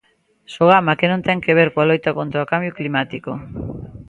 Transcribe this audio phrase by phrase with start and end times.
[0.53, 3.31] Sogama, que non ten que ver coa loita contra o cambio climático.